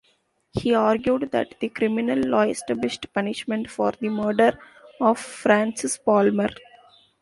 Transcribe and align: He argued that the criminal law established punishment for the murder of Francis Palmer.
He 0.53 0.73
argued 0.73 1.29
that 1.29 1.59
the 1.59 1.69
criminal 1.69 2.17
law 2.17 2.41
established 2.41 3.05
punishment 3.13 3.69
for 3.69 3.91
the 3.91 4.09
murder 4.09 4.57
of 4.99 5.19
Francis 5.19 5.99
Palmer. 5.99 6.49